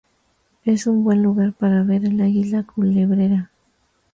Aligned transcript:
Es 0.65 0.87
un 0.87 1.03
buen 1.03 1.21
lugar 1.21 1.53
para 1.53 1.83
ver 1.83 2.05
el 2.05 2.19
águila 2.21 2.63
culebrera. 2.63 3.51